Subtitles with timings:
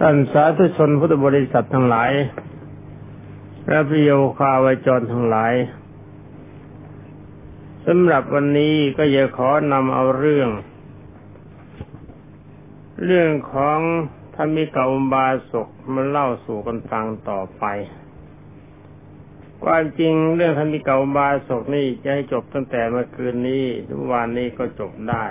[0.00, 2.12] ท่านสาธุชนพุทธบริษัททั้งหลาย
[3.68, 5.54] และพิโยคาวจรทั้งหลาย
[7.86, 10.48] สำหรับวันนี้ก็จะขอนำเอาเรื่อง
[13.04, 13.78] เรื่องของ
[14.36, 17.64] ธรรมิกาอุบาสกมาเล่าสู่กันฟังต่อไป
[19.64, 25.26] ความจริงเรื่องธรรมิกาอุบาสกนี่จะให้จบตั้งแต่เมื่อคืนนี้ทุกวันนี้ก็จบได้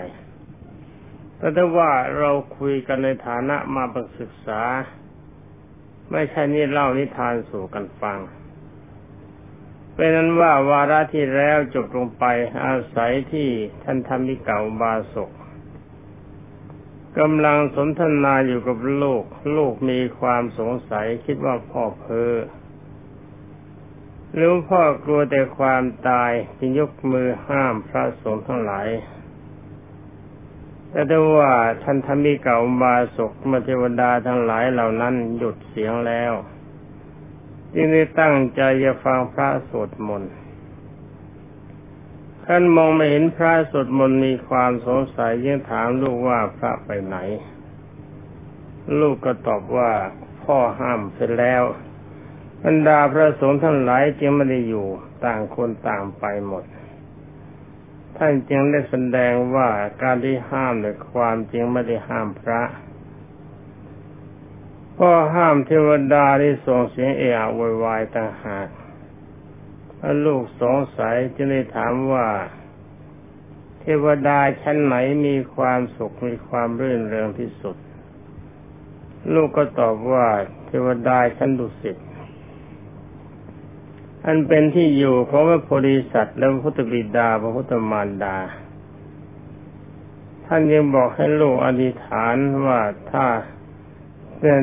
[1.37, 4.61] แต่ถ้าว่าเราคุยกันในฐานะมาประศึกษา
[6.11, 8.19] ไม่ใช่นี่เล่านิทานสู่กันฟัง
[9.95, 12.23] เป็นนั้นว่าวาระที่แล้วจบลงไป
[12.65, 13.49] อาศัยที่
[13.83, 15.31] ท่านธรรมิกาบาศก
[17.19, 19.23] กำลังสนทนาอยู่กับลูก
[19.55, 22.33] ลูกมีความสงสัยคิดว่าพ่อเพ้อ
[24.33, 28.87] หรือพ่อกลัวแต่ความตายจึงยกมือห้ามพระสงฆ์ทั้งหลาย
[30.95, 36.33] แต่ได้ว่าท่านธรรมิกาบาศกมเทวดาทั้งหลายเหล่านั้นหยุดเสียงแล้ว
[37.73, 40.33] จึงได้ตั้งใจจะฟังพระสวดมนต์
[42.45, 47.17] ท่านมองไม่เห็นพระสวดมนต์มีความสงสัยยังถามลูกว่าพระไปไหน
[48.99, 49.91] ลูกก็ตอบว่า
[50.43, 51.63] พ่อห้ามเสร็จแล้ว
[52.63, 54.87] บรรดาพระสงฆ์ทั้งหลายจึงไม่ได้อยู่
[55.25, 56.63] ต่างคนต่างไปหมด
[58.17, 59.69] ท่านจึงได้แสดงว่า
[60.01, 62.61] การที่ห้ามในความจริงไม่ได้ห้ามพระ
[64.99, 67.47] ก็ห้ามเทวดาที่ส่งเสียงเอะอะ
[67.83, 68.67] วายต่างหาก
[69.99, 72.27] ถ้าลูกสงสัยจึงได้ถามว่า
[73.79, 77.77] เทวดาชั้นไหนมีความสุขมีความรื่นเริงที่สุด
[79.33, 80.27] ลูกก็ตอบว่า
[80.65, 81.97] เทวดาชั้นดุสิต
[84.25, 88.37] อันเป็นที่อยู่ของพระโพธิสัตว์และพระพุทธบิดาพระพุทธมารดา
[90.45, 92.79] ท่านยังบอกให้ลูกอธิษฐานว่า
[93.11, 93.25] ถ้า
[94.39, 94.57] เป็น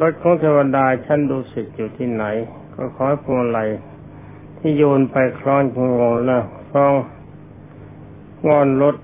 [0.00, 2.24] รถของเทวดาชั้นดุสิตอยู่ที่ไหน
[2.74, 3.60] ก็ขอให้พวงไหล
[4.58, 6.94] ที่โยนไปคล้องงงนะคล้อง
[8.46, 8.96] งอนรถ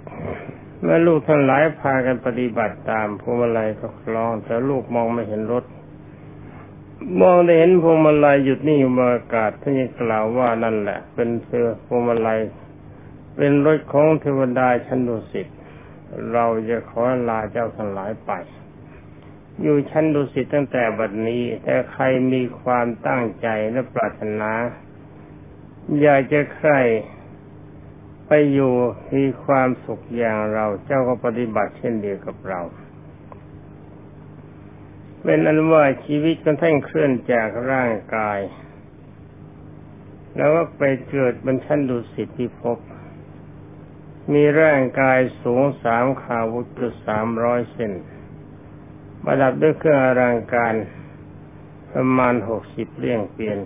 [0.84, 5.64] แม่ลูกทั้งหลายพากันปฏิบัติตามพวงมาลัยก็คล้องแต่ลูกมองไม่เห็นรถ
[7.20, 12.40] มองได้เห็นพวงมาลัยหยุดนิ่งอยู่บนอากาศท่านยังกล่าวว่านั่นแหละ เป็นเสือพวงมาลัย
[13.36, 15.46] เป็นรถของเทวดาชั้นดุสิต
[16.32, 18.32] เราจะขอลาเจ้าทั้งหลายไป
[19.62, 24.52] อยู่ชั้นดุสิตตั้งแต่บัดนี้ แต่ใครมีความตั้งใจและปรารถนา
[26.00, 26.72] อยากจะใคร
[28.26, 28.74] ไปอยู่
[29.16, 32.60] มีความสุขอย่างเรา เจ้าก็ปฏิบัติเช่นเดียวกับเรา
[35.24, 38.40] เป็นอันว่าชีวิตของท่านเคลื่อนจากร่างกาย
[40.36, 42.78] แล้วก็ไปเกิดบนชั้นดุสิตที่พบ
[44.32, 46.66] มีร่างกายสูงสามขาวุธ
[47.06, 47.92] สามร้อยเซน
[49.22, 50.74] ประดับด้วยเครื่องอลังการ
[51.92, 53.58] ประมาณหกสิบเรี่ยงเปลี่ยน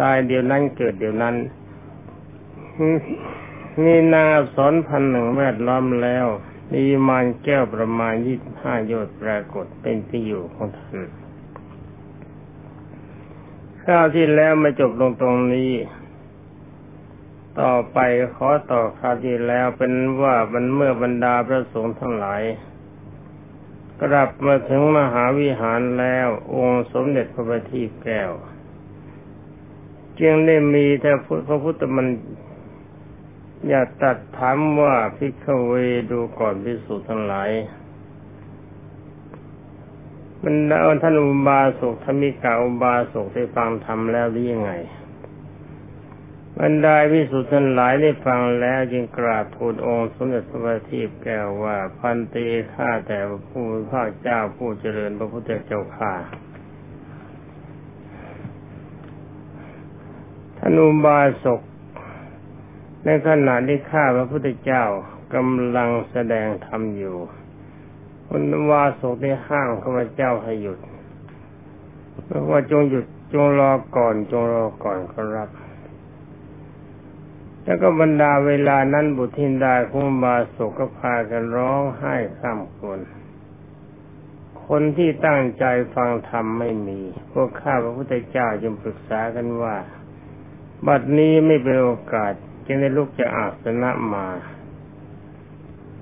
[0.00, 1.36] ตายเดียวนั้นเกิดเดียวนั้น
[3.84, 6.26] มีนางอักษรพันหนึ่งแวดล้อมแล้ว
[6.72, 11.08] มีมานแก้วประมาณยี่สิบห้าโยชน์ปรากฏเป็นที่อยู่ของท่าน
[13.84, 15.72] ข้าวที่แล้วมาจบลงตรงนี้
[17.60, 17.98] ต่อไป
[18.36, 22.42] ขอต่อข้าวที่แล้วเป็นว่าบรรเมื่อบรรดาพระสงฆ์ทั้งหลาย
[24.00, 28.30] กลับมาถึงมหาวิหารแล้ว องค์สมเด็จพระบัณฑิตแก้ว
[30.20, 31.10] จึงได้มีแต่
[31.48, 32.06] พระพุทธมัน
[33.68, 35.72] อย่าตัดถามว่าพิกเว
[36.10, 37.50] ดูก่อนพิสูจน์ทั้งหลาย
[40.44, 44.72] บรรดาท่านอุบาสกธรรมิกาอุบาสกได้ฟังทำแล้วหรือยังไง
[46.60, 53.18] บรรดาพิสุทธ์ทั้งหลายได้ฟังแล้วจึงกราบทูลองค์สมเด็จพระบัณฑิตแก้วว่าพันตีข้าแต่
[53.48, 56.12] ผู้พระเจ้าผู้เจริญพระพุทธเจ้าข้า
[60.58, 61.60] ท่านอุบาสก
[63.04, 64.84] ในขณะที่ข้าพระพุทธเจ้า
[65.34, 67.16] กำลังแสดงธรรมอยู่
[68.28, 70.78] คุณวาสุได้ห้างข้าพเจ้าให้หยุด
[72.24, 75.48] เพราะว่าจงหยุดจงรอก่อนจงรอก่อนครับ
[77.64, 83.00] แล้วก็บรรดาเวลานั้นบุตรธินดาคุบาสุก็พากันร้องไห้ข้ามคน
[84.66, 87.00] คนที่ตั้งใจฟังธรรมไม่มี
[87.32, 89.76] พวกข้าพระพุทธเจ้าจึงปรึกษากันว่า
[90.86, 92.34] บัดนี้ไม่เป็นโอกาส
[92.72, 94.26] จึงได้ลุกจากอาสนะมา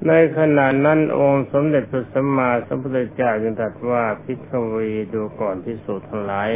[0.06, 6.50] ในขณะนั้นองค์สมเด็จพระสัมมาสัมพุทธเจ้าจึงตรัสว่าพิฆวีดูก่อนพิสูจน์ทั้งหลาย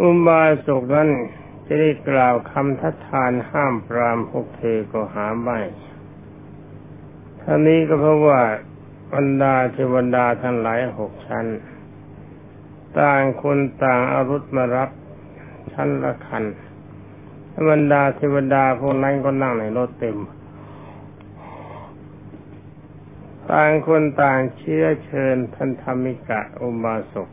[0.00, 1.10] อุบาสกนั้น
[1.66, 5.60] จะได้กล่าวคำทัดทานห้ามปรามพวกเธอก็หาไม่
[7.40, 8.40] ท่านี้ก็เพราะว่า
[9.14, 11.46] บรรดาเทวดาทั้งหลายหกชั้น
[12.98, 14.90] ต่างคนต่างอารุธมารับ
[15.72, 16.44] ชั้นละคัน
[17.70, 20.16] บรรดาเทวดาพวกนั้นก็นั่งในรถเต็ม
[23.50, 27.28] ต่างคนต่างเชื้อเชิญท่านธรรมิกะอุบาสก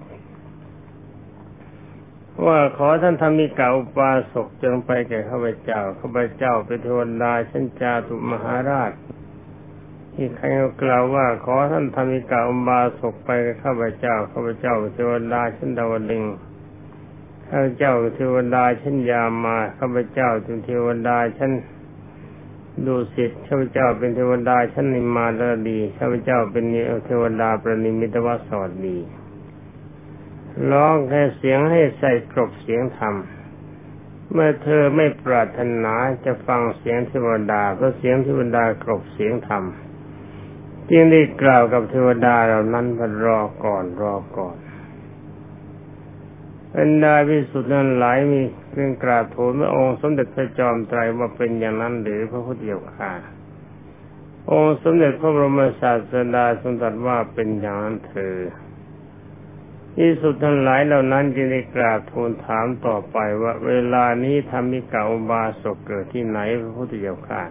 [2.46, 8.92] ว่าขอท่านธรรมิกาอุปาสกจงไปแก่ข้าพเจ้าข้าพเจ้าเป็นเทวดาชั้นจาตุมหาราช
[10.14, 10.46] ที่ใคร
[10.82, 16.24] กล่าวว่า ขอท่านธรรมิกาอุปาสกไปแกับข้าพเจ้าข้าพเจ้าเทวดาชั้นดาวดึง
[17.52, 21.52] ข้าพเจ้าเทวดาชั้นยามาข้าพเจ้าเป็นเทวดาชั้น
[22.86, 26.64] ดูสิทข้าพเจ้าเป็นเทวดาชั้นนิมมาลดีข้าพเจ้าเป็น
[27.06, 28.98] เทวดาประนิมิตวสอดดี
[30.72, 33.16] ร้องแค่เสียงให้ใส่กรบเสียงธรรม
[34.32, 35.94] เมื่อเธอไม่ปรารถนา
[36.26, 39.64] จะฟังเสียงเทวดาเพราะเสียงเทวดากรบเสียงธรรม
[40.90, 44.56] จึงได้กล่าวกับเทวดาเหล่านั้นว่ารอก่อนรอก่อน
[46.76, 48.42] บรรดาพิสุทธิ์นั้นหลายมี
[48.74, 53.12] เรื่องกราบทูลพระองค์สมเด็จพระจอมไตรว่าเป็นอย่างนั้นหรือพระพุทธเจ้าค่ะ
[54.52, 58.36] องค์สมเด็จพระบรมศาสดาทรงตรัสว่าเป็นอย่างนั้นเธอ
[59.98, 67.44] ที่สุดทั้งหลายเหล่านั้นจึงได้กราบทูลถามต่อไปว่าเวลานี้ทำมิกาอุบาสกเกิดที่ไหนพระพุทธเจ้าค่ะ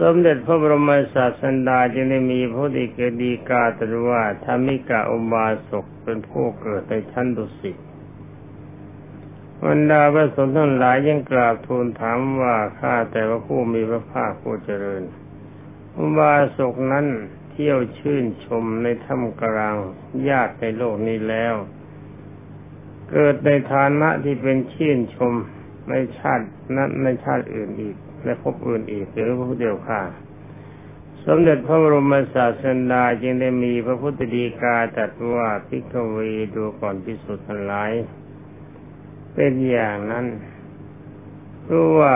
[0.00, 7.76] สมเด็จพระบรมศาสดาจึงได้มีพระดิกดีกาตรัสว่าธรรมิกาอุบาสก เป็นผู้เกิดในชั้นดุสิต
[9.64, 15.02] บรรดาพระสงฆ์ทั้งหลายยังกราบทูลถามว่าข้าแต่ว่าผู้มีพระภาคผู้เจริญ
[15.98, 17.06] อุบาสกนั้น
[17.50, 19.76] เที่ยวชื่นชมในถ้ำกลาง
[20.28, 21.54] ญาติในโลกนี้แล้ว
[23.10, 25.32] เกิดในฐานะที่เป็นชื่นชม
[25.90, 26.46] ในชาติ
[26.76, 30.02] นั้นในชาติอื่นอีก และพบอื่นอีกหรือพระพุทธเจ้าค่ะ
[31.30, 36.18] สมเด็จพระบรมศาสดาจึงได้มีพระพุทธดีกาตรัสว่าพิกเว
[36.54, 37.92] ดูก่อนพิสุทธิ์ทั้งหลาย
[39.34, 40.26] เป็นอย่างนั้น
[41.68, 42.14] รู้ว่า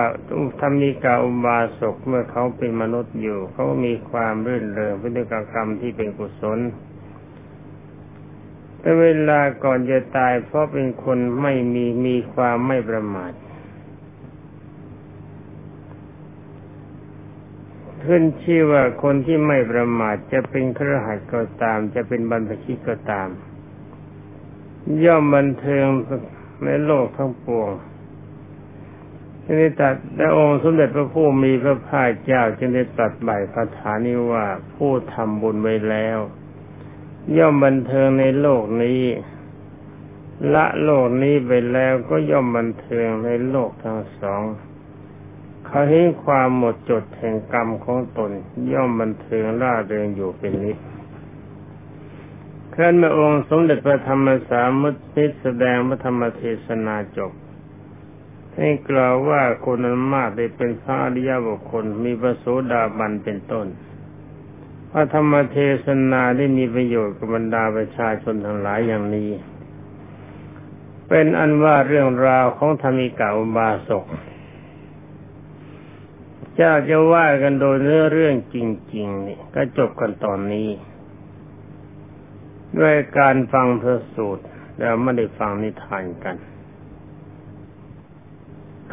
[0.60, 6.58] ทำมีกาอุบาสกเมื่อเขาเป็นมนุษย์อยู่ เขามีความรื่นเริงพฤติกรรมที่เป็นกุศล
[8.78, 13.32] แต่เวลาก่อนจะตายเพราะเป็นคนไม่มีมีความไม่ประมาท
[18.04, 23.28] ขึ้นชื่อว่าคนที่ไม่ประมาทจะเป็นครหัสก็ตาม จะเป็นบรรพชิตก็ตาม
[25.04, 25.86] ย่อมบันเทิง
[26.64, 27.70] ในโลกทั้งปวง
[29.44, 36.18] จึงได้ตัดและองค์สมเด็จพระผู้มีพระภาคเจ้าจึงได้ตัดใบคาถานี้ว่าผู้ทำบุญไว้แล้ว
[37.36, 39.02] ย่อมบันเทิงในโลกนี้
[40.54, 44.42] ละโลกนี้ไปแล้วก็ย่อมบันเทิงในโลกทั้งสอง
[45.74, 48.30] เขาเห็นความหมดจดแห่งกรรมของตน
[48.72, 50.78] ย่อมบันเทิงร่าเริงอยู่เป็นนิด
[52.74, 57.32] ขั้นเมือองค์สมเด็จพระธรรมสามุติแสดงพระธรรมเทศนาจบ
[58.56, 63.66] ให้กล่าวว่าคนนั้นมากได้เป็นพระอริยบุคคลมีพระโสดาบันเป็นต้น
[64.90, 69.30] พระธรรมเทศนาได้มีประโยชน์กับบรรดาประชาชนทั้งหลายอย่างนี้
[71.08, 74.06] เป็นอันว่าเรื่องราวของธรรมิกาอุบาสก
[76.56, 78.56] เจ้าจะว่ากันโดยเนื้อเรื่องจ
[78.94, 80.68] ริงๆนี่ก็จบกันตอนนี้
[82.78, 84.44] ด้วยการฟังพระสูตร
[84.78, 86.36] แล้วไม่ได้ฟังนิทานกัน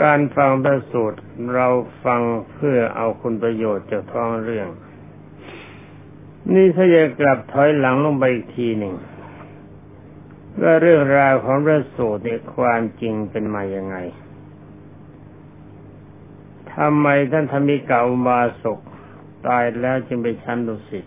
[0.03, 1.19] การฟังพระสูตร
[1.55, 1.67] เรา
[2.05, 4.67] ฟังเพื่อเอาคุณประโยชน์จากท้องเรื่อง
[6.53, 8.95] นี่ถ้าจะกลับถอยหลังลงไปอีกทีหนึ่ง
[10.61, 13.95] ว่าเรื่องราวของพระสูตรเนี่ยความจริงเป็นมาอย่างไง
[16.79, 18.79] ทำไมท่านธรรมิกาอุบาสก
[19.47, 21.05] ตายแล้วจึงไปชั้นดุสิต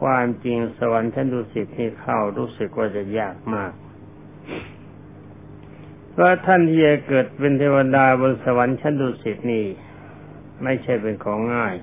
[0.00, 3.72] ความจริงสวรรค์ชั้นดุสิตที่เข้ารู้สึกว่าจะยากมาก
[6.10, 9.66] เพราะท่านที่จะเกิดเป็นเทวดาบนสวรรค์ชั้นดุสิตนี่
[10.62, 11.74] ไม่ใช่เป็นของง่าย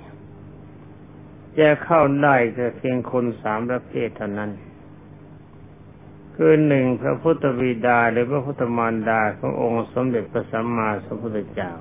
[1.60, 4.52] จะเข้าได้ก็เพียงคนสามประเภทเท่านั้น
[6.36, 11.72] คือหนึ่งพระพุทธบิดาหรือพระพุทธมารดาขององค์สมเด็จพระสัมมาสัมพุทธเจ้า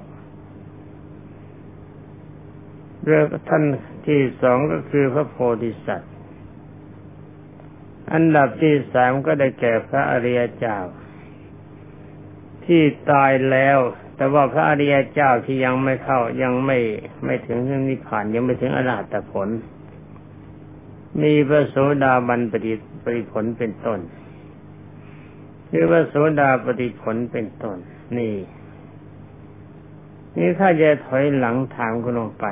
[3.05, 3.65] เรื่องท่าน
[4.07, 6.13] ที่สองก็คือพระโพธิสัตว์
[8.13, 10.79] อันดับที่สามก็ได้แก่พระอริยเจ้า
[12.65, 13.79] ที่ตายแล้ว
[14.17, 16.79] แต่ว่าพระอริยเจ้าที่ยังไม่เข้ายังไม่
[17.25, 19.49] ไม่ถึงนิพพานยังไม่ถึงอรหัตผล
[21.23, 22.73] มีพระโสดาบันปฏิ
[23.05, 24.01] ปฏิผลเป็นต้น
[25.71, 27.77] คือพระโสดาปฏิผลเป็นต้น
[28.19, 28.35] นี่
[30.37, 32.47] นี่ถ้าจะถอยหลังถามคุณลงไป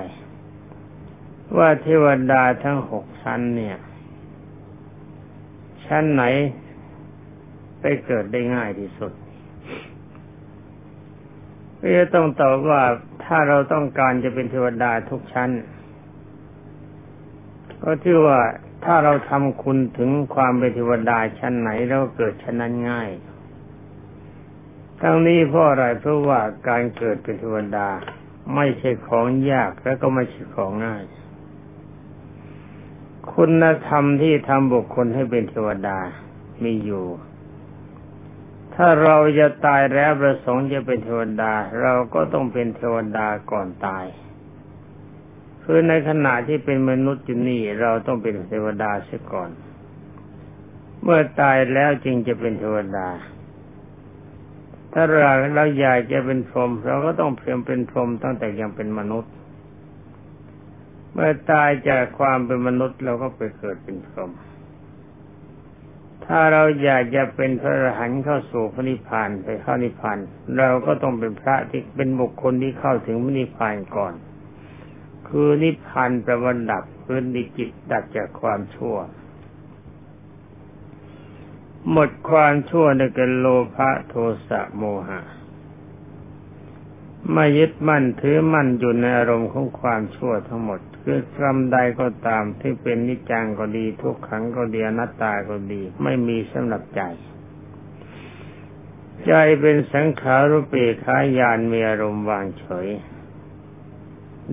[1.59, 3.77] ว่าเทวดาทั้งหกชั้นเนี่ย
[5.87, 6.25] ชั้นไหน
[7.81, 9.13] ไปเกิดได้ง่ายที่สุด
[11.79, 12.83] ก็จะต้องตอบว่า
[13.25, 15.51] ถ้าเราต้องการจะเป็นเทวดาทุกชั้น
[17.83, 18.41] ก็ที่ว่า
[18.85, 23.11] ถ้าเราทำคุณถึงความเป็นเทวดาชั้นไหนเราเกิดชั้นนั้นง่าย
[25.01, 27.89] ทั้งนี้เพราะอะไรเพราะว่าการเกิดเป็นเทวดา
[28.55, 31.03] ไม่ใช่ของยากและก็ไม่ใช่ของง่าย
[33.40, 35.99] คุณธรรมที่ทำบุคคลให้เป็นเทวดา
[36.64, 37.07] มีอยู่
[38.75, 44.07] ถ้าเราจะตายแล้วประสงค์จะเป็นเทวดา เราก็ต้องเป็นเทวดาก่อนตาย
[45.64, 49.50] คือในขณะที่เป็นมนุษย์อยู่นี่เราต้องเป็นเทวดาเสียก่อน
[51.02, 53.09] เมื่อตายแล้วจึงจะเป็นเทวดา
[54.93, 59.33] ถ้าเราเราอยากจะเป็นพรหมเราก็ต้องเพียงเป็นพรหมตั้งแต่ยังเป็นมนุษย์
[61.19, 64.33] เมื่อตายจากความเป็นมนุษย์เราก็ไปเกิดเป็นพรหม
[66.25, 70.19] ถ้าเราอยากจะเป็นพระอรหันต์เข้าสู่พระนิพพานไปเข้านิพพาน
[70.59, 74.15] เราก็ต้องเป็นพระที่เป็นบุคคลที่เข้าถึงพระนิพพานก่อน
[75.29, 78.97] คือนิพพานประวันดับพื้นดิจิตดับจากความชั่ว
[81.91, 84.15] หมดความชั่วในกันโลภะโท
[84.49, 85.21] สะโมหะ
[87.33, 97.03] ไม่ยึดมั่นถือมั่นอยู่ในอารมณ์ของความชั่วทั้งหมด คือกรรมใดก็ตามที่เป็นนิจังก็ดี ทุกขังก็ดีอนัตตาก็ดี ไม่มีสำหรับใจ
[99.27, 102.89] ใจเป็นสังขารุปเปขายานมีอารมณ์วางเฉย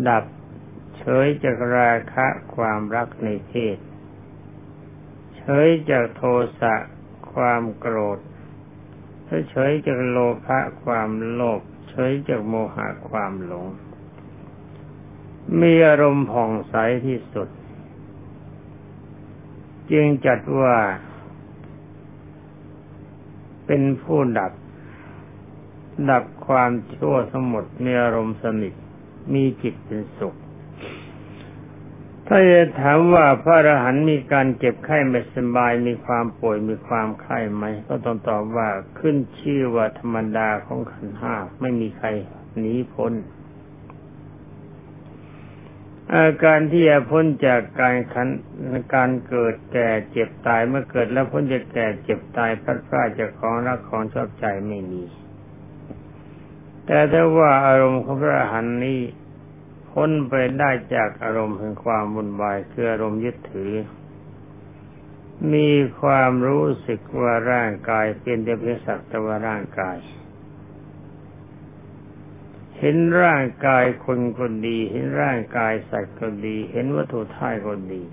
[0.07, 0.25] ดับ
[0.97, 3.77] เฉยจากราคะความรักในเพศ
[5.37, 6.21] เฉยจากโท
[6.59, 6.75] สะ
[7.33, 8.19] ความโกรธ
[9.49, 13.67] เฉยจากโลภะความโลภเฉยจากโมหะความหลง
[15.61, 17.49] มีอารมณ์ผ่องใสที่สุด
[19.91, 20.77] จึงจัดว่า
[23.65, 24.51] เป็นผู้ดับ
[26.11, 28.73] ดับความชั่วทั้งหมดมีอารมณ์สนิท
[29.33, 30.35] มีจิตเป็นสุข
[32.27, 38.69] ถ้าจะถามว่าพระอรหันต์มีการเจ็บไข้ไม่สบายมีความป่วยมีความไข้ไหม ก็ต้องตอบว่า
[38.99, 42.07] ขึ้นชื่อว่าธรรมดาของขันห้าไม่มีใคร
[42.57, 43.13] หนีพ้น
[46.11, 48.27] อาการที่จะพ้นจากการขัน
[48.93, 55.03] การเกิดแก่เจ็บตายเมื่อเกิดแล้วพ้นจากแก่เจ็บตายพลาดพลาดจากของรักของชอบใจไม่มี
[56.85, 59.01] แต่ถ้าว่าอารมณ์ของพระหันนี้
[59.91, 63.73] พ้นไปได้จากอารมณ์แห่งความวุ่นวายคืออารมณ์ยึดถือ
[65.53, 65.69] มี
[66.01, 69.97] ความรู้สึกว่าร่างกายเป็นเพียงสักแต่ว่าร่างกาย
[72.85, 78.03] เห็นร่างกายคนก็ดี เห็นร่างกายสัตว์ก็ดี เห็นวัตถุท่ายก็ดี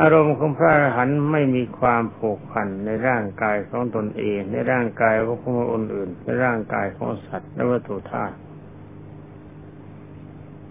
[0.00, 5.44] อารมณ์ของพระอรหันต์ไม่มีความผูกพันในร่างกายของตนเอง ในร่างกายของค
[5.82, 8.36] นอื่น ในร่างกายของสัตว์และวัตถุธาตุ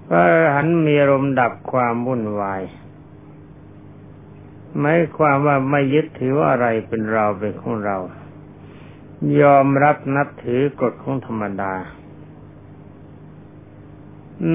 [0.08, 2.62] พระอรหันต์มีอารมณ์ดับความวุ่นวาย
[4.80, 7.98] หมายความว่าไม่ยึดถือว่าอะไรเป็นเราเป็นของเรา
[9.42, 11.74] ยอมรับนับถือกฎของธรรมดา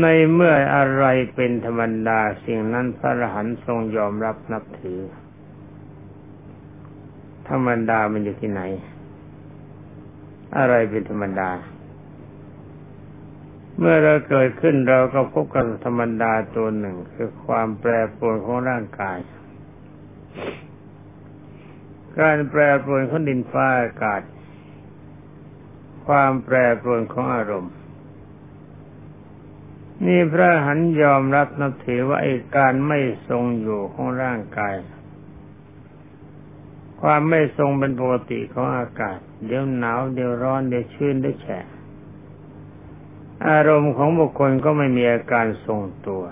[0.01, 1.05] ในเมื่ออะไร
[1.35, 5.01] เป็นธรรมดาสิ่งนั้นพระอรหันต์ทรงยอมรับนับถือ
[7.49, 8.63] ธรรมดามันอยู่ที่ไหน
[10.59, 11.51] อะไรเป็นธรรมดา
[13.79, 19.19] เมื่อเราเกิดขึ้นเราก็พบกับธรรมดาตัวหนึ่ง คือความแปรปรวนของร่างกาย
[22.19, 24.23] การแปรปรวนของดินฟ้าอากาศ
[26.07, 27.75] ความแปรปรวนของอารมณ์
[30.07, 34.75] นี่พระหันยอมรับนับถือว่าไอ้การไม่ทรงอยู่ของร่างกาย
[37.01, 41.65] ความไม่ทรงเป็นปกติของอากาศ เดี๋ยวหนาวเดี๋ยวร้อนเดี๋ยวชื้นเดี๋ยวแฉะ
[43.49, 46.23] อารมณ์ของบุคคลก็ไม่มีอาการทรงตัว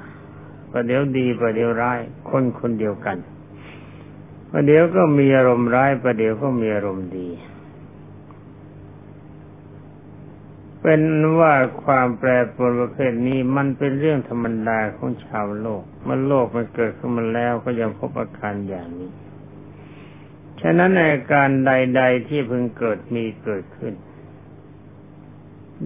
[0.70, 3.18] ประเดี๋ยวดีประเดี๋ยวร้าย คนคนเดียวกัน
[4.50, 7.28] ประเดี๋ยวก็มีอารมณ์ร้ายประเดี๋ยวก็มีอารมณ์ดี
[10.88, 11.04] เป็น
[11.38, 19.10] ว่าความแปรปรวนประเภทนี้มันเป็นเรื่องธรรมดาของชาวโลก เมันโลกมันเกิดขึ้นมาแล้วก็ยังพบอาการอย่างนี้
[20.60, 23.94] ฉะนั้นอาการใด ๆที่เพิ่งเกิดมีเกิดขึ้น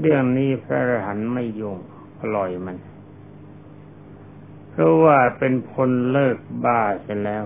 [0.00, 1.78] เรื่องนี้พระอรหันต์ไม่ยุ่ง
[2.18, 2.76] ปล่อยมัน
[4.70, 7.44] เพราะว่าเป็นพลเลิกบ้าเสร็จแล้ว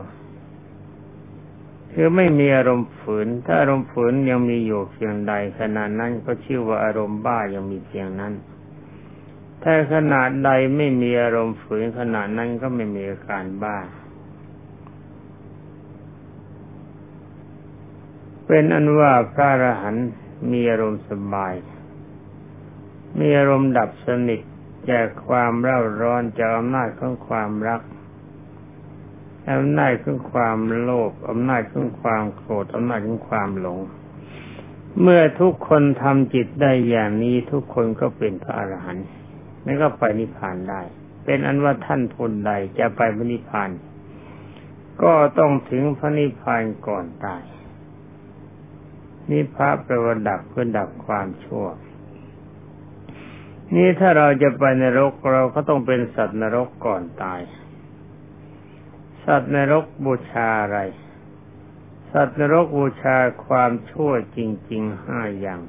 [1.96, 8.34] คือไม่มีอารมณ์ฝืน ถ้าอารมณ์ฝืนยังมีอยู่เพียงใดขณะนั้นก็ชื่อว่าอารมณ์บ้ายังมีเพียงนั้น
[9.62, 13.78] ถ้าขนาดใดไม่มีอารมณ์ฝืนขนาดนั้นก็ไม่มีอาการบ้า
[18.46, 20.08] เป็นอันว่าพระอรหันต์
[20.52, 21.54] มีอารมณ์สบาย
[23.18, 24.40] มีอารมณ์ดับสนิท
[24.90, 27.80] จากความเร่าร้อนจากอำนาจของความรัก
[29.52, 33.80] อำนาจของความโลภอำนาจของความโกรธอำนาจของความหลง
[35.00, 39.06] เมื่อทุกคนทำจิตได้อย่างนี้ทุกคนก็เป็นพระอรหันต์
[39.64, 40.82] นั่นก็ไปนิพพานได้
[41.24, 43.70] เป็นอันว่าท่านพูนใดจะไปพระนิพพาน
[45.02, 47.42] ก็ต้องถึงพระนิพพานก่อนตาย
[49.30, 51.66] นิพพานแปลว่าดับเพื่อดับความชั่ว
[53.76, 57.40] นี่ถ้าเราจะไปนรกเราก็ต้องเป็นสัตว์นรกก่อนตาย
[59.24, 60.78] สัตว์นรกบูชาอะไร
[62.12, 63.16] สัตว์นรกบูชา
[63.46, 64.38] ความชั่วจ
[64.70, 65.60] ริงๆห้าอย่าง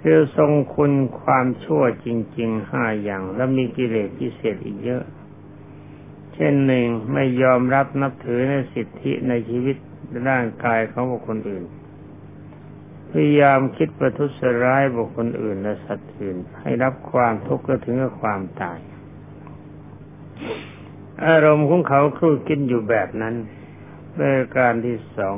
[0.00, 5.04] คือทรงคุณความชั่วจริงๆห้าอย่าง แล้วมีกิเลสพิเศษอีกเยอะ
[6.34, 9.76] เช่นหนึ่งไม่ยอมรับนับถือในสิทธิในชีวิต
[10.28, 11.64] ร่างกายของบุคคลอื่น
[13.10, 14.30] พยายามคิดประทุษ
[14.64, 18.78] ร้ายบุคคลอื่นและสัตว์อื่น ให้รับความทุกข์ก็ถึงกับความตาย
[21.24, 23.34] อารมณ์ของเขาครู่กินอยู่แบบนั้น
[24.16, 25.36] ป็นการที่สอง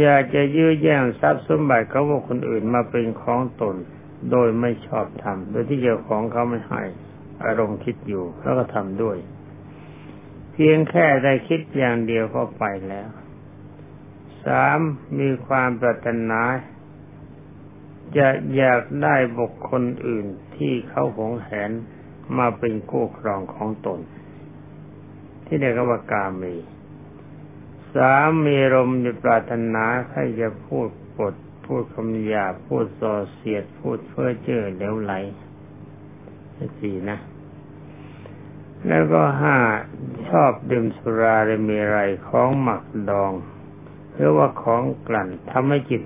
[0.00, 3.76] อยากจะยื้อแย่งทรัพย์สมบัติเขาว่าคนอื่นมาเป็นของตน
[4.30, 6.82] โดยไม่ชอบทำโดยที่เจ้าของเขาไม่ให้
[7.44, 9.16] อารมณ์คิดอยู่แล้วก็ทำด้วย
[10.52, 13.08] เพียงแค่ได้คิดอย่างเดียวก็ไปแล้ว
[14.44, 14.80] สาม
[15.18, 16.40] มีความปรารถนา
[18.16, 21.70] จะอยากได้บุคคลอื่นที่เขาหงแหน
[22.36, 24.00] มาเป็นคู่ครองของตน
[25.44, 26.54] ที่เรียกว่ากามี
[27.94, 35.12] สามมีลมจะปรารถนาให้จะพูดปดพูดคำหยาพูดส่อเสียด พูดเพ้อเจ้อเหลวไหล
[36.78, 37.18] สี่นะ
[38.88, 39.56] แล้วก็ห้า
[40.28, 43.32] ชอบดื่มสุราหรือมีไรของหมักดอง
[44.14, 46.02] หรือว่าของกลั่นทำให้จิต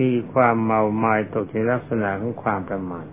[0.00, 3.06] มีความเมาไมา้ตกในลักษณะของความประมาท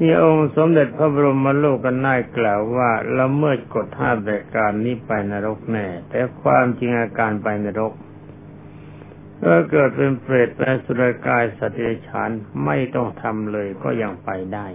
[0.00, 7.92] นี่องค์สมเด็จพระบรมโลกกันน่ายกล่าวว่าละเมิดกฎห้าประการนี้ไปนรกแน่ แต่ความจริงอาการไปนรก
[9.42, 12.30] ถ้าเกิดเป็นเปรตเป็นสุรกายสัตว์เดรัจฉาน
[12.64, 14.66] ไม่ต้องทำเลยก็ยังไปได้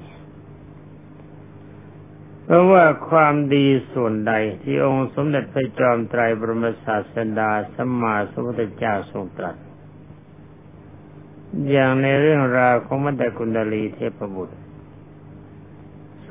[2.45, 9.55] เพราะว่าความดีส่วนใดที่องค์สมเด็จพระจอมไตรบรมศาสดาสัมมาสัมพุทธเจ้าทรงตรัส
[11.69, 14.60] อย่างในเรื่องราวของมัตตกุณดลีเทพบุตร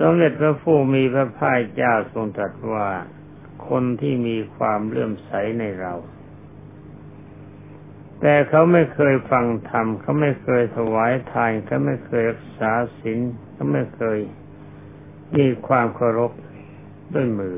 [0.01, 2.89] สมเด็จพระผู้มีพระภาคเจ้าทรงตรัสว่า
[3.69, 5.95] คนที่มีความเลื่อมใสในเรา
[8.21, 13.19] แต่เขาไม่เคยฟังธรรมเขาไม่เคยถวายทานเขาไม่เคยรักษาศีล
[13.53, 14.19] เขาไม่เคย
[15.37, 16.33] มีความเคารพ
[17.15, 17.57] ด้วยมือ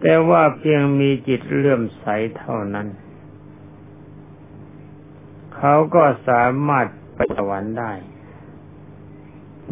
[0.00, 2.06] แต่ว่าเพียงมีจิตเลื่อมใส
[2.38, 2.88] เท่านั้น
[5.56, 7.92] เขาก็สามารถไปสวรรค์ได้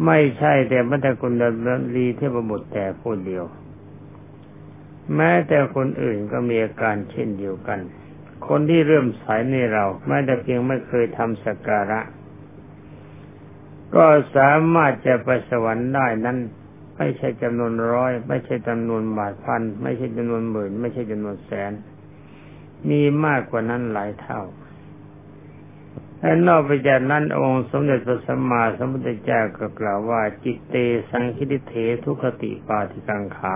[0.05, 1.33] ไม่ใช่แต่มัตะกุล
[1.95, 3.45] ลีเทพบุตรแต่ผู้เดียว
[5.15, 7.79] แม้แต่คนอื่นก็มีอาการเช่นเดียวกัน
[8.47, 12.01] คนที่เริ่มสายในเราแม้แต่เพียงไม่เคยทำสักการะ
[13.95, 14.05] ก็
[14.35, 16.37] สามารถจะไปสวรรค์ได้นั้น
[16.97, 21.73] ไม่ใช่จำนวนร้อย ไม่ใช่จำนวนบาทพัน ไม่ใช่จำนวนหมื่น ไม่ใช่จำนวนแสน
[22.89, 24.41] มีมากกว่านั้นหลายเท่า
[26.19, 30.75] และนอกไปจากนั้นองค์สมเด็จพระสัมมาสัมพุทธเจ้าก็กล่าวว่า จิตเต
[31.09, 33.55] สังคิติเถทุกติปาติกังขา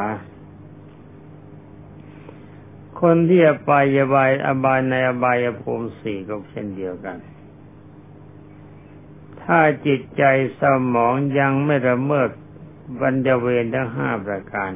[3.01, 7.17] คนที่อบายบายอบายในอบายภูมิสี่ก็เช่นเดียวกัน
[9.41, 10.23] ถ้าจิตใจ
[10.59, 10.61] ส
[10.93, 12.29] มองยังไม่ระเมิด
[12.99, 14.71] บรรจเวรทั้งห้าประการ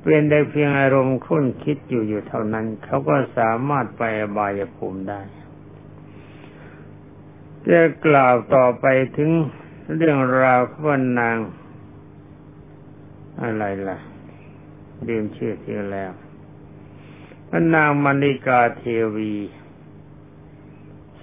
[0.00, 5.20] เป็นได้เพียงอารมณ์คุ้นคิดอยู่อยู่เท่านั้น เขาก็สามารถไปอบายภูมิได้
[7.68, 9.30] จะกล่าวต่อไปถึง
[9.96, 11.36] เรื่องราวขวันนาง
[13.42, 13.98] อะไรล่ะ
[15.08, 16.12] ดื่มชื่อที่แล้ว
[17.48, 18.84] พระนางมณิกาเท
[19.16, 19.34] วี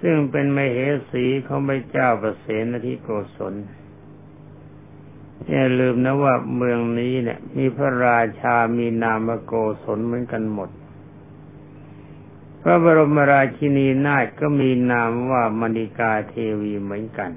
[0.00, 0.78] ซึ่งเป็นมเห
[1.10, 3.54] สีของพระเจ้าประเสนที่โกศล
[5.50, 9.52] อย่าลืมนะว่าเมืองนี้เนี่ย มีพระราชามีนามโก
[9.84, 10.70] ศลเหมือนกันหมด
[12.62, 17.30] พระบรมราชินีนาถก็มีนามว่ามณิกาเทวีเหมือนกัน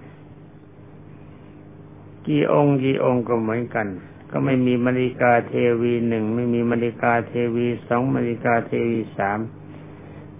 [2.27, 3.87] กี่องค์กี่องค์ก็เหมือนกัน
[4.31, 9.39] ก็ไม่มีมณิกาเทวีหนึ่งไม่มีมณิกาเทวีสองมณิกาเทวีสาม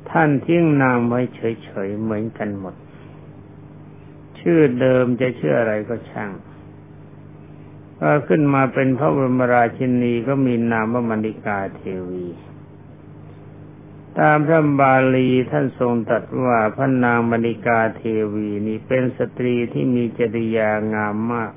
[0.09, 2.75] ท่านทิ้งนามไว้เฉยๆเหมือนกันหมด
[4.39, 6.31] ชื่อเดิมจะชื่ออะไรก็ช่าง
[7.97, 12.25] พอขึ้นมาเป็นพระบรมราชินีก็มีนามว่ามณิกาเทวี
[14.19, 18.01] ตามพระบาลีท่านทรงตรัสว่าพระนางมณิกาเท
[18.33, 21.51] วีนี้เป็นสตรีที่มีจริยางามมาก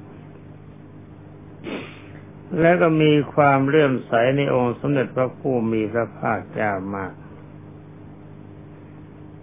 [2.61, 7.13] และก็มีความเลื่อมใสในองค์สมเด็จพระผู้มีพระภาคเจ้ามาก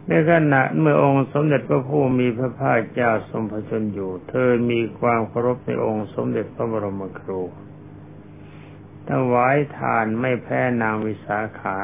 [0.08, 7.42] ในขณะเมื่อองค์สมเด็จพระผู้มีพระภาคเจ้าทรงพระชนอยู่ เธอมีความเคารพในองค์สมเด็จพระบรมครู
[9.10, 11.78] ถวายทานไม่แพ้นางวิสาขา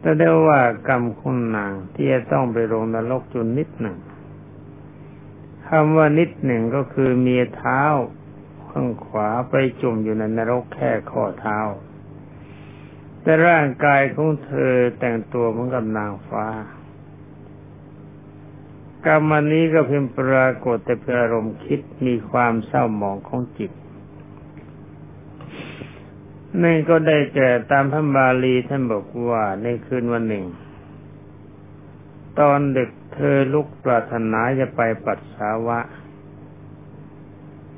[0.00, 3.98] แต่ได้ว่ากรรมคุณนางที่จะต้องไปลงนรกจุนนิดหนึ่ง
[5.66, 7.82] คำว่านิดหนึ่งก็คือมีเท้า
[8.70, 11.58] ข้างขวาไปจุ่มอยู่ในนรกแค่ข้อเท้า
[13.22, 16.46] แต่ร่างกายของเธอแต่งตัวเหมือนกับนางฟ้า
[19.06, 23.72] กรรมนี้ก็เพียงปรากฏแต่เพื่ออารมณ์คิดมีความเศร้าหมองของจิต
[26.62, 30.44] นั่นก็ได้แก่ตามพระบาลีท่านบอกว่าในคืนวันหนึ่ง
[32.40, 35.80] ตอนเด็กเธอลุกปรารถนาจะไปปัสสาวะ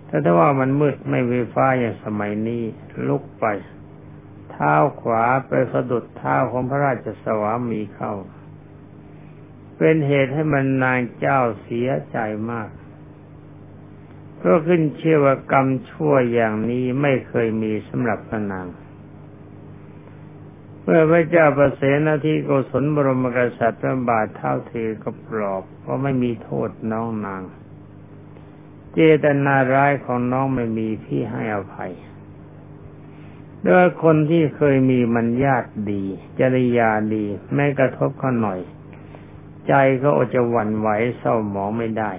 [0.07, 2.63] แต่ถ้าว่ามันมืดไม่มีฟ้าอย่างสมัยนี้
[3.09, 3.47] ลุกไป
[4.51, 8.15] เท้าขวาไปสะดุดเท้าของพระราชสวามีเข้า
[9.79, 12.19] เป็นเหตุให้มันนางเจ้าเสียใจ
[12.51, 12.69] มาก
[14.45, 18.67] ก็ขึ้นเชื่อว่ากรรมชั่วอย่างนี้ไม่เคยมีสำหรับพระนาง
[20.83, 24.73] เมื่อพระเจ้าประเสนาธิโกศลบรมกษัตริย์พระบาทเท้าเท
[25.03, 27.43] ก็ปลอบเพราะไม่มีโทษน้องนาง
[28.93, 31.93] เจตนาร้ายของน้องไม่มีพี่ให้อภัย
[33.65, 36.03] โดยคนที่เคยมีมันญาติดี
[36.41, 37.25] จริยาดี
[37.55, 38.61] ไม่กระทบเขาหน่อย
[39.69, 42.13] ใจก็อจะหวั่นไหวเศร้าหมองไม่ได้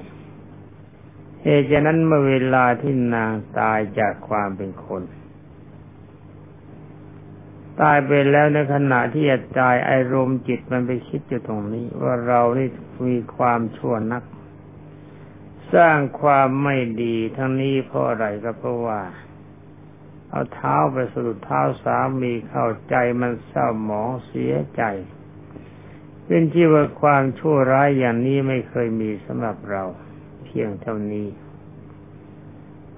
[1.43, 5.03] เหตุฉะนั้นเมื่อเวลาที่นางตายจากความเป็นคน
[7.81, 12.67] ตายไปแล้วในขณะที่จะตายอารมณ์จิตมันไปคิดอยู่ตรงนี้ ว่าเรานี่
[13.07, 14.23] มีความชั่วนัก
[15.73, 19.01] สร้างความไม่ดีทั้งนี้เพราะอะไรก็เพราะว่า
[20.29, 24.83] เอาเท้าไปสะดุดเท้าสามีเข้าใจมันเศร้าหมองเสียใจ
[26.25, 29.83] เป็นที่ว่าความชั่วร้ายอย่างนี้ไม่เคยมีสำหรับเรา
[30.49, 31.27] พียงเท่านี้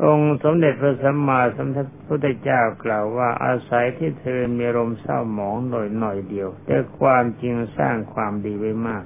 [0.03, 1.67] องค์สมเด็จพระสัมมาสัม
[2.07, 9.03] พุทธเจ้ากล่าวว่าอาศัยที่เธอมีรมเศร้าหมองหน่อยหน่อยเดียว แต่ความจริงสร้างความดีไว้มาก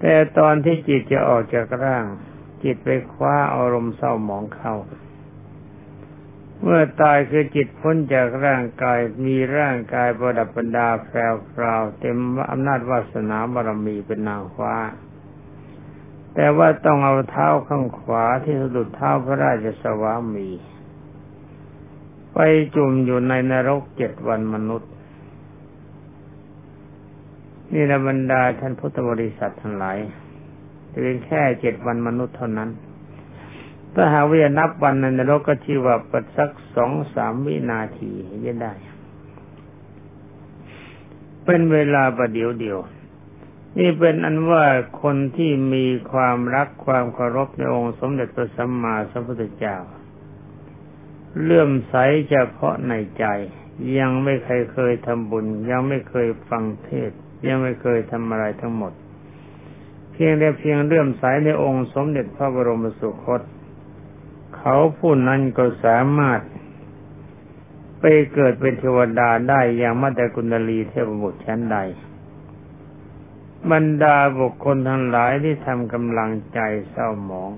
[0.00, 2.04] แต่ตอนที่จิตจะออกจากร่าง
[2.62, 4.74] จิตไปคว้าอารมณ์เศร้าหมองเข้า
[6.62, 11.18] เมื่อตายคือจิตพ้นจากร่างกายมีร่างกายประดับบรรดาแพร
[11.80, 12.18] วเต็ม
[12.50, 14.74] อำนาจวาสนาบารมีเป็นนางฟ้า
[16.42, 20.48] แต่ว่าต้องเอาเท้าข้างขวาที่สะดุดเท้าพระราชสวามี
[22.32, 22.38] ไป
[22.74, 24.90] จุ่มอยู่ในนรกเจ็ดวันมนุษย์
[27.72, 29.98] นี่นะบรรดาท่านพุทธบริษัททั้งหลาย
[30.90, 32.70] จะเป็นแค่เจ็ดวันมนุษย์เท่านั้น
[33.94, 38.12] ถ้าหาวินับวันในนรกก็ชื่อว่าปัดสักสองสามวินาที
[38.44, 38.72] จะได้
[41.44, 42.80] เป็นเวลาประเดี๋ยวเดียว
[43.78, 44.64] นี่เป็นอันว่า
[45.02, 49.76] คนที่มีความรักความเคารพในองค์สมเด็จพระสัมมาสัมพุทธเจ้า
[51.42, 51.94] เลื่อมใส
[52.28, 53.24] เฉพาะในใจ
[53.98, 57.10] ยังไม่เคยเคยทำบุญ ยังไม่เคยฟังเทศ
[57.46, 58.92] ยังไม่เคยทำอะไรทั้งหมด
[60.12, 63.40] เพียงแต่เพียงเลื่อมใสในองค์สมเด็จพระบรมสุคต
[64.56, 66.40] เขาผู้นั้นก็สามารถ
[68.00, 68.04] ไป
[68.34, 71.78] เกิดเป็นเทวดาได้อย่างมาแต่กุณลีเทพบุตรชั้นใด
[73.72, 77.50] บรรดาบุคคลทั้งหลายที่ทำกำลังใจเศร้าหมอง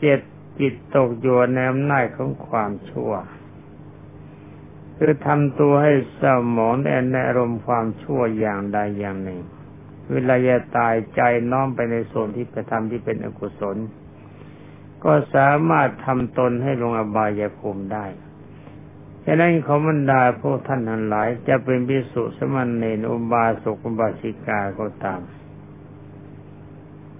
[0.00, 0.20] เจ็ด
[0.60, 3.12] จิตตกอยู่ในอำนาจของความชั่ว
[4.96, 9.40] คือทำตัวให้เศร้าหมองในในอารมณ์ความชั่วอย่างใดอย่างหนึ่ง
[10.12, 13.76] เวลาจะตายใจน้อมไปในส่วนที่ไปทำที่เป็นอกุศล
[15.04, 18.06] ก็สามารถทำตนให้ลงอบายภูมิได้
[19.24, 25.20] ฉะนั้นขอบรรดาพวกท่านทั้งหลาย จะเป็นพิสุสมันเนนอุบาสกอุบาสิกาก็ตาม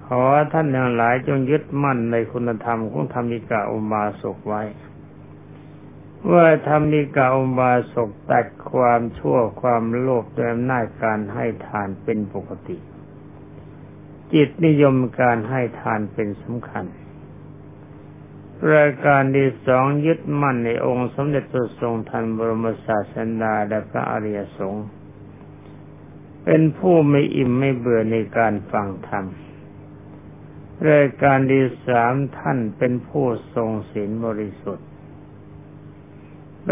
[0.07, 4.63] ขอท่านทั้งหลายจงยึดมั่นในคุณธรรมของธรรมิกาอุบาสกไว้
[6.33, 12.77] ว่าธรรมิกาอุบาสกตัดความชั่วความโลภด้วยอำนาจการให้ทานเป็นปกติ
[14.33, 16.85] จิตนิยมการให้ทานเป็นสำคัญ
[18.73, 24.87] รายการที่สองยึดมั่นในองค์สมเด็จตัวทรงทันบรมศาสดาและพระอริยสงฆ์
[26.45, 29.25] เป็นผู้ไม่อิ่มไม่เบื่อในการฟังธรรม
[30.91, 34.89] รายการที่สามท่านเป็นผู้ทรงศีลบริสุทธิ์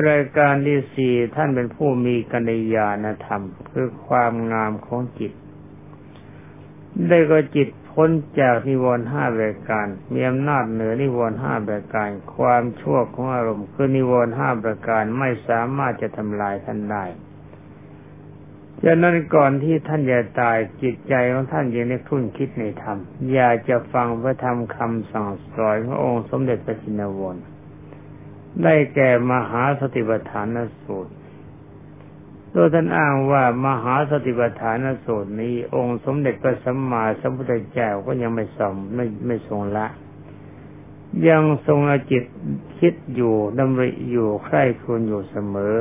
[0.08, 5.32] รายการที่สี่ท่านเป็นผู้มีกัญญาณธรรม คือความงามของจิต
[7.08, 17.04] ได้ก็จิต พ้นจากนิวรณ์ห้ารายการมีอำนาจเหนือนิวรณ์ห้าประการ ความชั่วของอารมณ์คือนิวรณ์ห้าประการไม่สามารถจะทำลายท่านได้
[18.84, 22.98] ฉะนั้นก่อนที่ท่านจะตายจิตใจของท่านยังได้คุ้นคิดในธรรม
[23.32, 27.36] อยากจะฟังพระธรรมคำสั่งสอนขององค์สมเด็จพระจินวร
[28.62, 30.46] ได้แก่มหาสติปัฏฐาน
[30.82, 31.12] สูตร
[32.52, 39.86] โดยท่านอ้างว่ามหาสติปัฏฐานสูตรนี้ องค์สมเด็จพระสัมมาสัมพุทธเจ้าก็ยังไม่สมไม่ไม่ทรงละ
[41.28, 42.24] ยังทรงอจิต
[42.78, 45.76] คิดอยู่ดำริอยู่ใคร่ควญอยู่เสมอ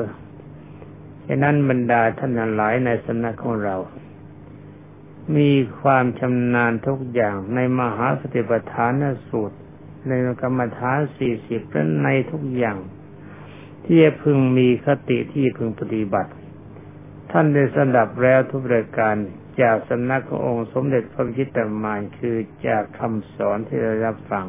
[1.28, 3.76] ฉะนั้นบรรดาท่านหลายในสำนักของเรา
[5.36, 5.50] มี
[5.82, 8.92] ความชำนาญทุกอย่างในมหาสติปัฏฐาน
[9.28, 9.58] สูตร
[10.08, 12.78] ในกรรมฐานสี่สิบและในทุกอย่าง
[13.84, 16.32] ที่จะพึงมีคติที่พึงปฏิบัติ
[17.32, 19.15] ท่านได้สดับแล้วทุกรายการ
[19.62, 24.46] จากสำนักขององค์สมเด็จพระจิตตมานคือจากคำสอนที่ได้รับฟัง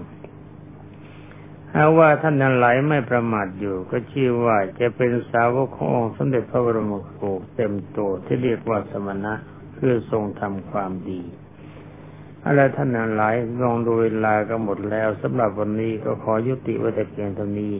[1.75, 9.35] หาว่าท่านนั้นไหลไม่ประมาทอยู่ ก็ชื่อว่าจะเป็นสาวกขององค์สมเด็จพระบรมครูเต็มตัวที่เรียกว่าสมณะ
[9.79, 11.23] คือทรงทำความดี
[12.45, 17.75] อะไรท่านนั้นหลายลองดูเวลาก็หมดแล้วสำหรับวันนี้ก็ขอยุติไว้แต่เพียงเท่านี้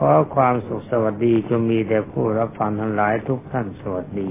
[0.00, 4.30] ขอความสุขสวัสดีจงมีแด่ผู้รับฟังทั้งหลายทุกท่านสวัสดี